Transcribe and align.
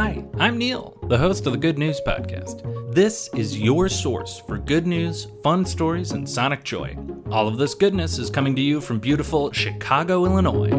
Hi, 0.00 0.24
I'm 0.38 0.58
Neil, 0.58 0.96
the 1.08 1.18
host 1.18 1.44
of 1.48 1.52
the 1.52 1.58
Good 1.58 1.76
News 1.76 2.00
Podcast. 2.06 2.94
This 2.94 3.28
is 3.34 3.58
your 3.58 3.88
source 3.88 4.38
for 4.38 4.56
good 4.56 4.86
news, 4.86 5.26
fun 5.42 5.64
stories, 5.64 6.12
and 6.12 6.30
sonic 6.30 6.62
joy. 6.62 6.96
All 7.32 7.48
of 7.48 7.58
this 7.58 7.74
goodness 7.74 8.16
is 8.16 8.30
coming 8.30 8.54
to 8.54 8.62
you 8.62 8.80
from 8.80 9.00
beautiful 9.00 9.50
Chicago, 9.50 10.24
Illinois. 10.24 10.70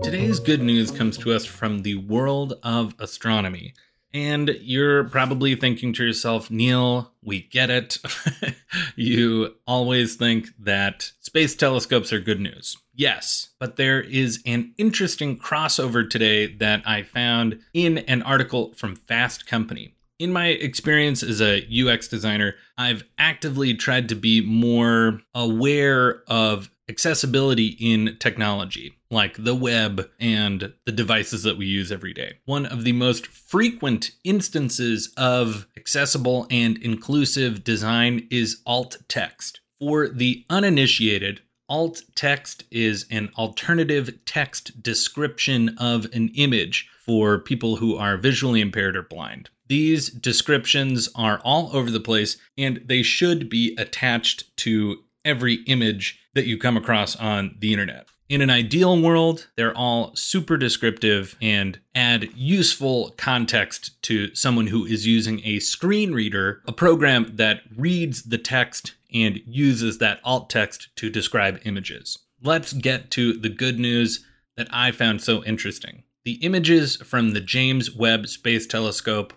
Today's 0.00 0.38
good 0.38 0.62
news 0.62 0.92
comes 0.92 1.18
to 1.18 1.32
us 1.32 1.44
from 1.44 1.82
the 1.82 1.96
world 1.96 2.54
of 2.62 2.94
astronomy. 3.00 3.74
And 4.14 4.56
you're 4.60 5.08
probably 5.08 5.56
thinking 5.56 5.92
to 5.94 6.04
yourself, 6.04 6.52
Neil, 6.52 7.12
we 7.22 7.42
get 7.42 7.68
it. 7.68 7.98
you 8.94 9.56
always 9.66 10.14
think 10.14 10.50
that 10.60 11.10
space 11.18 11.56
telescopes 11.56 12.12
are 12.12 12.20
good 12.20 12.40
news. 12.40 12.76
Yes, 13.00 13.48
but 13.58 13.76
there 13.76 14.02
is 14.02 14.42
an 14.44 14.74
interesting 14.76 15.38
crossover 15.38 16.06
today 16.08 16.48
that 16.56 16.82
I 16.84 17.02
found 17.02 17.58
in 17.72 17.96
an 17.96 18.20
article 18.20 18.74
from 18.74 18.94
Fast 18.94 19.46
Company. 19.46 19.94
In 20.18 20.34
my 20.34 20.48
experience 20.48 21.22
as 21.22 21.40
a 21.40 21.66
UX 21.66 22.08
designer, 22.08 22.56
I've 22.76 23.04
actively 23.16 23.72
tried 23.72 24.10
to 24.10 24.14
be 24.14 24.42
more 24.42 25.22
aware 25.34 26.24
of 26.28 26.70
accessibility 26.90 27.68
in 27.80 28.18
technology, 28.20 28.92
like 29.10 29.42
the 29.42 29.54
web 29.54 30.10
and 30.20 30.74
the 30.84 30.92
devices 30.92 31.42
that 31.44 31.56
we 31.56 31.64
use 31.64 31.90
every 31.90 32.12
day. 32.12 32.34
One 32.44 32.66
of 32.66 32.84
the 32.84 32.92
most 32.92 33.26
frequent 33.26 34.10
instances 34.24 35.10
of 35.16 35.66
accessible 35.74 36.46
and 36.50 36.76
inclusive 36.76 37.64
design 37.64 38.28
is 38.30 38.60
alt 38.66 38.98
text. 39.08 39.60
For 39.78 40.06
the 40.06 40.44
uninitiated, 40.50 41.40
alt 41.70 42.02
text 42.14 42.64
is 42.70 43.06
an 43.10 43.30
alternative 43.38 44.12
text 44.26 44.82
description 44.82 45.76
of 45.78 46.04
an 46.12 46.30
image 46.34 46.90
for 46.98 47.38
people 47.38 47.76
who 47.76 47.96
are 47.96 48.16
visually 48.16 48.60
impaired 48.60 48.96
or 48.96 49.02
blind. 49.02 49.48
These 49.68 50.10
descriptions 50.10 51.08
are 51.14 51.40
all 51.44 51.70
over 51.74 51.90
the 51.90 52.00
place 52.00 52.36
and 52.58 52.82
they 52.84 53.02
should 53.04 53.48
be 53.48 53.76
attached 53.78 54.54
to 54.58 55.04
every 55.24 55.62
image 55.66 56.18
that 56.34 56.46
you 56.46 56.58
come 56.58 56.76
across 56.76 57.14
on 57.16 57.56
the 57.60 57.72
internet. 57.72 58.08
In 58.30 58.42
an 58.42 58.48
ideal 58.48 59.02
world, 59.02 59.48
they're 59.56 59.76
all 59.76 60.14
super 60.14 60.56
descriptive 60.56 61.34
and 61.42 61.80
add 61.96 62.30
useful 62.36 63.12
context 63.16 64.00
to 64.04 64.32
someone 64.36 64.68
who 64.68 64.86
is 64.86 65.04
using 65.04 65.40
a 65.44 65.58
screen 65.58 66.12
reader, 66.12 66.62
a 66.64 66.72
program 66.72 67.32
that 67.34 67.62
reads 67.76 68.22
the 68.22 68.38
text 68.38 68.94
and 69.12 69.40
uses 69.44 69.98
that 69.98 70.20
alt 70.22 70.48
text 70.48 70.90
to 70.94 71.10
describe 71.10 71.60
images. 71.64 72.18
Let's 72.40 72.72
get 72.72 73.10
to 73.10 73.32
the 73.32 73.48
good 73.48 73.80
news 73.80 74.24
that 74.56 74.68
I 74.70 74.92
found 74.92 75.20
so 75.20 75.42
interesting. 75.42 76.04
The 76.24 76.34
images 76.34 76.98
from 76.98 77.32
the 77.32 77.40
James 77.40 77.92
Webb 77.96 78.28
Space 78.28 78.64
Telescope 78.64 79.32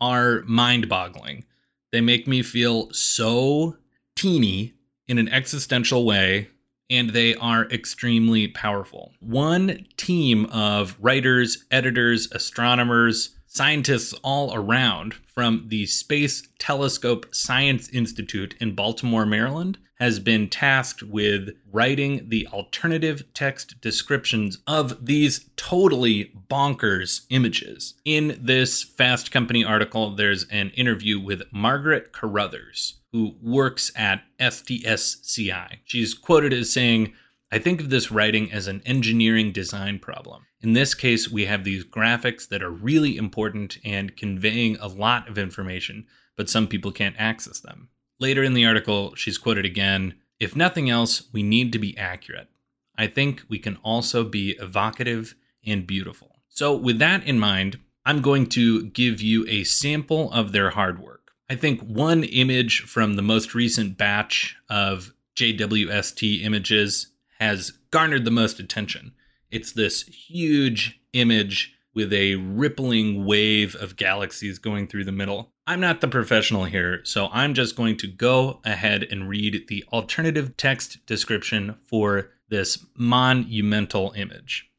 are 0.00 0.42
mind 0.46 0.88
boggling. 0.88 1.44
They 1.92 2.00
make 2.00 2.26
me 2.26 2.42
feel 2.42 2.90
so 2.94 3.76
teeny 4.16 4.72
in 5.06 5.18
an 5.18 5.28
existential 5.28 6.06
way, 6.06 6.48
and 6.90 7.10
they 7.10 7.34
are 7.36 7.64
extremely 7.70 8.48
powerful. 8.48 9.12
One 9.20 9.86
team 9.96 10.46
of 10.46 10.96
writers, 11.00 11.64
editors, 11.70 12.28
astronomers, 12.32 13.36
scientists 13.58 14.14
all 14.22 14.54
around 14.54 15.14
from 15.34 15.64
the 15.66 15.84
Space 15.84 16.46
Telescope 16.60 17.26
Science 17.34 17.88
Institute 17.88 18.54
in 18.60 18.72
Baltimore, 18.72 19.26
Maryland, 19.26 19.78
has 19.96 20.20
been 20.20 20.48
tasked 20.48 21.02
with 21.02 21.48
writing 21.72 22.28
the 22.28 22.46
alternative 22.52 23.24
text 23.34 23.80
descriptions 23.80 24.58
of 24.68 25.04
these 25.04 25.50
totally 25.56 26.32
bonkers 26.48 27.22
images. 27.30 27.94
In 28.04 28.38
this 28.40 28.84
Fast 28.84 29.32
Company 29.32 29.64
article, 29.64 30.14
there's 30.14 30.44
an 30.50 30.70
interview 30.76 31.18
with 31.18 31.42
Margaret 31.50 32.12
Carruthers, 32.12 33.00
who 33.10 33.34
works 33.42 33.90
at 33.96 34.22
STScI. 34.38 35.78
She's 35.84 36.14
quoted 36.14 36.52
as 36.52 36.72
saying, 36.72 37.12
I 37.50 37.58
think 37.58 37.80
of 37.80 37.88
this 37.88 38.10
writing 38.10 38.52
as 38.52 38.66
an 38.66 38.82
engineering 38.84 39.52
design 39.52 40.00
problem. 40.00 40.46
In 40.60 40.74
this 40.74 40.94
case, 40.94 41.30
we 41.30 41.46
have 41.46 41.64
these 41.64 41.84
graphics 41.84 42.46
that 42.48 42.62
are 42.62 42.70
really 42.70 43.16
important 43.16 43.78
and 43.84 44.16
conveying 44.16 44.76
a 44.76 44.86
lot 44.86 45.28
of 45.28 45.38
information, 45.38 46.06
but 46.36 46.50
some 46.50 46.66
people 46.66 46.92
can't 46.92 47.16
access 47.18 47.60
them. 47.60 47.88
Later 48.20 48.42
in 48.42 48.52
the 48.52 48.66
article, 48.66 49.14
she's 49.14 49.38
quoted 49.38 49.64
again 49.64 50.14
If 50.38 50.54
nothing 50.54 50.90
else, 50.90 51.28
we 51.32 51.42
need 51.42 51.72
to 51.72 51.78
be 51.78 51.96
accurate. 51.96 52.48
I 52.96 53.06
think 53.06 53.42
we 53.48 53.58
can 53.58 53.76
also 53.82 54.24
be 54.24 54.56
evocative 54.60 55.34
and 55.64 55.86
beautiful. 55.86 56.42
So, 56.48 56.76
with 56.76 56.98
that 56.98 57.24
in 57.26 57.38
mind, 57.38 57.78
I'm 58.04 58.20
going 58.20 58.46
to 58.50 58.84
give 58.86 59.20
you 59.20 59.46
a 59.48 59.64
sample 59.64 60.30
of 60.32 60.52
their 60.52 60.70
hard 60.70 61.00
work. 61.00 61.32
I 61.48 61.56
think 61.56 61.80
one 61.80 62.24
image 62.24 62.82
from 62.82 63.14
the 63.14 63.22
most 63.22 63.54
recent 63.54 63.96
batch 63.96 64.56
of 64.68 65.12
JWST 65.36 66.44
images 66.44 67.08
has 67.38 67.72
garnered 67.90 68.24
the 68.24 68.30
most 68.30 68.60
attention. 68.60 69.12
It's 69.50 69.72
this 69.72 70.02
huge 70.02 71.00
image 71.12 71.74
with 71.94 72.12
a 72.12 72.36
rippling 72.36 73.24
wave 73.24 73.74
of 73.76 73.96
galaxies 73.96 74.58
going 74.58 74.86
through 74.86 75.04
the 75.04 75.12
middle. 75.12 75.52
I'm 75.66 75.80
not 75.80 76.00
the 76.00 76.08
professional 76.08 76.64
here, 76.64 77.00
so 77.04 77.28
I'm 77.32 77.54
just 77.54 77.76
going 77.76 77.96
to 77.98 78.06
go 78.06 78.60
ahead 78.64 79.02
and 79.02 79.28
read 79.28 79.66
the 79.68 79.84
alternative 79.92 80.56
text 80.56 81.04
description 81.06 81.76
for 81.88 82.30
this 82.48 82.84
monumental 82.96 84.12
image. 84.16 84.70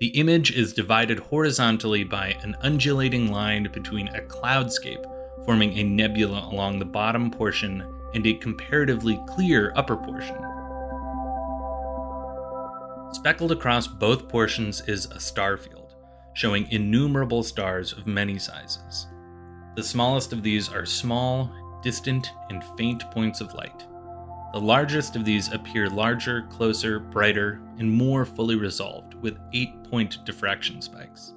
The 0.00 0.08
image 0.08 0.50
is 0.50 0.72
divided 0.72 1.18
horizontally 1.18 2.04
by 2.04 2.36
an 2.42 2.56
undulating 2.62 3.30
line 3.30 3.68
between 3.72 4.08
a 4.08 4.22
cloudscape, 4.22 5.04
forming 5.44 5.78
a 5.78 5.84
nebula 5.84 6.48
along 6.50 6.78
the 6.78 6.84
bottom 6.84 7.30
portion 7.30 7.84
and 8.14 8.26
a 8.26 8.34
comparatively 8.34 9.20
clear 9.28 9.72
upper 9.76 9.96
portion. 9.96 10.51
Speckled 13.22 13.52
across 13.52 13.86
both 13.86 14.28
portions 14.28 14.82
is 14.88 15.06
a 15.06 15.20
star 15.20 15.56
field, 15.56 15.94
showing 16.34 16.68
innumerable 16.72 17.44
stars 17.44 17.92
of 17.92 18.04
many 18.04 18.36
sizes. 18.36 19.06
The 19.76 19.82
smallest 19.84 20.32
of 20.32 20.42
these 20.42 20.68
are 20.68 20.84
small, 20.84 21.48
distant, 21.84 22.32
and 22.50 22.64
faint 22.76 23.08
points 23.12 23.40
of 23.40 23.54
light. 23.54 23.86
The 24.52 24.60
largest 24.60 25.14
of 25.14 25.24
these 25.24 25.52
appear 25.52 25.88
larger, 25.88 26.48
closer, 26.50 26.98
brighter, 26.98 27.62
and 27.78 27.88
more 27.88 28.24
fully 28.26 28.56
resolved, 28.56 29.14
with 29.14 29.38
8 29.52 29.84
point 29.84 30.24
diffraction 30.24 30.82
spikes. 30.82 31.34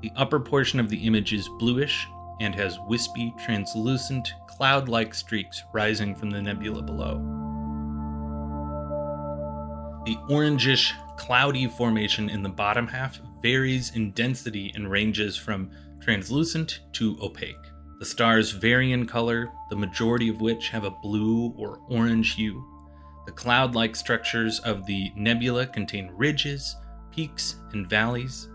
The 0.00 0.12
upper 0.16 0.40
portion 0.40 0.80
of 0.80 0.88
the 0.88 1.06
image 1.06 1.34
is 1.34 1.50
bluish 1.58 2.08
and 2.40 2.54
has 2.54 2.78
wispy, 2.88 3.34
translucent, 3.44 4.32
cloud 4.46 4.88
like 4.88 5.12
streaks 5.12 5.64
rising 5.74 6.14
from 6.14 6.30
the 6.30 6.40
nebula 6.40 6.80
below. 6.80 7.39
The 10.04 10.16
orangish, 10.30 10.92
cloudy 11.18 11.68
formation 11.68 12.30
in 12.30 12.42
the 12.42 12.48
bottom 12.48 12.88
half 12.88 13.20
varies 13.42 13.94
in 13.94 14.12
density 14.12 14.72
and 14.74 14.90
ranges 14.90 15.36
from 15.36 15.70
translucent 16.00 16.80
to 16.92 17.18
opaque. 17.20 17.56
The 17.98 18.06
stars 18.06 18.52
vary 18.52 18.92
in 18.92 19.06
color, 19.06 19.50
the 19.68 19.76
majority 19.76 20.30
of 20.30 20.40
which 20.40 20.70
have 20.70 20.84
a 20.84 20.90
blue 20.90 21.54
or 21.58 21.80
orange 21.90 22.34
hue. 22.34 22.64
The 23.26 23.32
cloud 23.32 23.74
like 23.74 23.94
structures 23.94 24.58
of 24.60 24.86
the 24.86 25.12
nebula 25.14 25.66
contain 25.66 26.10
ridges, 26.14 26.76
peaks, 27.10 27.56
and 27.72 27.88
valleys, 27.88 28.48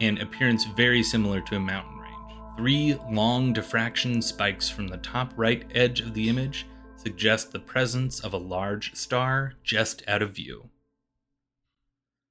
in 0.00 0.16
appearance 0.18 0.64
very 0.64 1.02
similar 1.02 1.42
to 1.42 1.56
a 1.56 1.60
mountain 1.60 1.98
range. 1.98 2.56
Three 2.56 2.98
long 3.10 3.52
diffraction 3.52 4.22
spikes 4.22 4.70
from 4.70 4.88
the 4.88 4.96
top 4.96 5.34
right 5.36 5.64
edge 5.74 6.00
of 6.00 6.14
the 6.14 6.30
image 6.30 6.66
suggest 6.96 7.52
the 7.52 7.60
presence 7.60 8.20
of 8.20 8.32
a 8.32 8.38
large 8.38 8.94
star 8.94 9.52
just 9.62 10.02
out 10.08 10.22
of 10.22 10.34
view. 10.34 10.70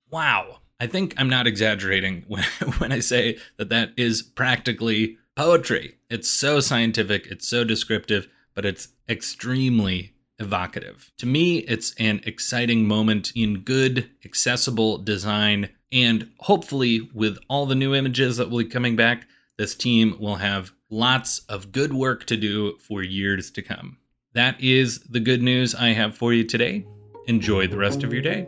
Wow. 0.09 0.59
I 0.79 0.87
think 0.87 1.15
I'm 1.17 1.29
not 1.29 1.47
exaggerating 1.47 2.23
when, 2.27 2.43
when 2.77 2.91
I 2.91 2.99
say 2.99 3.37
that 3.57 3.69
that 3.69 3.91
is 3.97 4.21
practically 4.21 5.17
poetry. 5.35 5.97
It's 6.09 6.29
so 6.29 6.59
scientific, 6.59 7.27
it's 7.27 7.47
so 7.47 7.63
descriptive, 7.63 8.27
but 8.53 8.65
it's 8.65 8.89
extremely 9.07 10.13
evocative. 10.39 11.11
To 11.17 11.25
me, 11.25 11.59
it's 11.59 11.93
an 11.99 12.21
exciting 12.25 12.87
moment 12.87 13.31
in 13.35 13.59
good, 13.59 14.09
accessible 14.25 14.99
design. 14.99 15.69
And 15.91 16.31
hopefully, 16.39 17.09
with 17.13 17.37
all 17.49 17.65
the 17.65 17.75
new 17.75 17.95
images 17.95 18.37
that 18.37 18.49
will 18.49 18.59
be 18.59 18.65
coming 18.65 18.95
back, 18.95 19.27
this 19.57 19.75
team 19.75 20.17
will 20.19 20.35
have 20.35 20.71
lots 20.89 21.39
of 21.49 21.71
good 21.71 21.93
work 21.93 22.25
to 22.25 22.37
do 22.37 22.77
for 22.79 23.01
years 23.01 23.51
to 23.51 23.61
come. 23.61 23.97
That 24.33 24.61
is 24.61 24.99
the 24.99 25.19
good 25.19 25.41
news 25.41 25.73
I 25.73 25.89
have 25.89 26.15
for 26.15 26.33
you 26.33 26.43
today. 26.43 26.85
Enjoy 27.27 27.67
the 27.67 27.77
rest 27.77 28.03
of 28.03 28.13
your 28.13 28.21
day. 28.21 28.47